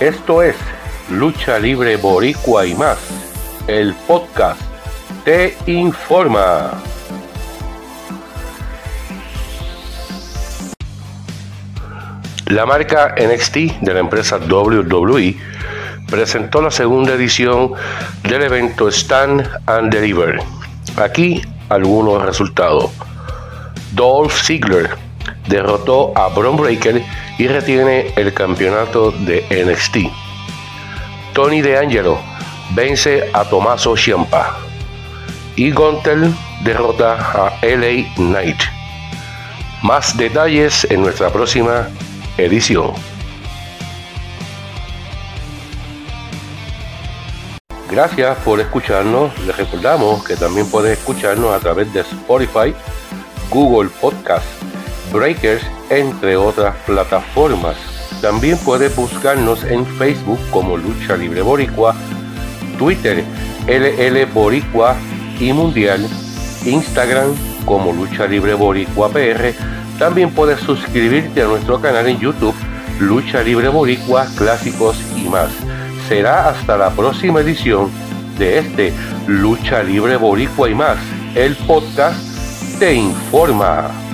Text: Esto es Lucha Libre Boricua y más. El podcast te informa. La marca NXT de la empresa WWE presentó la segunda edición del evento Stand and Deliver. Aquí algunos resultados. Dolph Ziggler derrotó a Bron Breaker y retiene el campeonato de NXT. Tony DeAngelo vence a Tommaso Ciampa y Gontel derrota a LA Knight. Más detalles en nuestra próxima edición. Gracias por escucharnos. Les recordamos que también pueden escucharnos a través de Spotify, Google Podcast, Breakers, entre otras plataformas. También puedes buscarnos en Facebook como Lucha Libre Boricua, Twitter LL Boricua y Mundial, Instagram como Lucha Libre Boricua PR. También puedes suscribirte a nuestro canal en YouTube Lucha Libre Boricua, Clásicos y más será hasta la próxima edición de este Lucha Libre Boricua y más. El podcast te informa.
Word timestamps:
Esto 0.00 0.42
es 0.42 0.56
Lucha 1.10 1.58
Libre 1.58 1.96
Boricua 1.98 2.64
y 2.64 2.74
más. 2.74 2.96
El 3.66 3.92
podcast 4.06 4.58
te 5.26 5.54
informa. 5.66 6.70
La 12.46 12.64
marca 12.64 13.14
NXT 13.14 13.82
de 13.82 13.92
la 13.92 14.00
empresa 14.00 14.38
WWE 14.38 15.36
presentó 16.10 16.62
la 16.62 16.70
segunda 16.70 17.12
edición 17.12 17.72
del 18.22 18.44
evento 18.44 18.88
Stand 18.88 19.46
and 19.66 19.92
Deliver. 19.92 20.40
Aquí 20.96 21.42
algunos 21.68 22.24
resultados. 22.24 22.90
Dolph 23.92 24.32
Ziggler 24.32 25.09
derrotó 25.50 26.12
a 26.16 26.28
Bron 26.28 26.56
Breaker 26.56 27.04
y 27.36 27.48
retiene 27.48 28.14
el 28.16 28.32
campeonato 28.32 29.10
de 29.10 29.44
NXT. 29.50 30.10
Tony 31.34 31.60
DeAngelo 31.60 32.18
vence 32.74 33.28
a 33.32 33.44
Tommaso 33.44 33.96
Ciampa 33.96 34.56
y 35.56 35.72
Gontel 35.72 36.32
derrota 36.64 37.14
a 37.14 37.52
LA 37.62 38.14
Knight. 38.16 38.60
Más 39.82 40.16
detalles 40.16 40.86
en 40.90 41.02
nuestra 41.02 41.30
próxima 41.30 41.88
edición. 42.38 42.92
Gracias 47.90 48.38
por 48.44 48.60
escucharnos. 48.60 49.36
Les 49.40 49.56
recordamos 49.56 50.22
que 50.24 50.36
también 50.36 50.70
pueden 50.70 50.92
escucharnos 50.92 51.52
a 51.52 51.58
través 51.58 51.92
de 51.92 52.00
Spotify, 52.00 52.72
Google 53.50 53.90
Podcast, 54.00 54.46
Breakers, 55.12 55.62
entre 55.90 56.36
otras 56.36 56.74
plataformas. 56.86 57.76
También 58.20 58.58
puedes 58.58 58.94
buscarnos 58.94 59.64
en 59.64 59.86
Facebook 59.86 60.38
como 60.50 60.76
Lucha 60.76 61.16
Libre 61.16 61.42
Boricua, 61.42 61.94
Twitter 62.78 63.24
LL 63.66 64.26
Boricua 64.26 64.96
y 65.38 65.52
Mundial, 65.52 66.06
Instagram 66.64 67.34
como 67.64 67.92
Lucha 67.92 68.26
Libre 68.26 68.54
Boricua 68.54 69.08
PR. 69.10 69.54
También 69.98 70.30
puedes 70.30 70.60
suscribirte 70.60 71.42
a 71.42 71.46
nuestro 71.46 71.80
canal 71.80 72.06
en 72.06 72.18
YouTube 72.18 72.54
Lucha 72.98 73.42
Libre 73.42 73.68
Boricua, 73.68 74.26
Clásicos 74.36 74.96
y 75.16 75.28
más 75.28 75.50
será 76.10 76.48
hasta 76.48 76.76
la 76.76 76.90
próxima 76.90 77.38
edición 77.38 77.88
de 78.36 78.58
este 78.58 78.92
Lucha 79.28 79.80
Libre 79.80 80.16
Boricua 80.16 80.68
y 80.68 80.74
más. 80.74 80.98
El 81.36 81.54
podcast 81.54 82.18
te 82.80 82.94
informa. 82.94 84.09